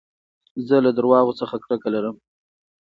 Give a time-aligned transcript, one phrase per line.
[0.67, 2.15] زه له درواغو څخه کرکه لرم.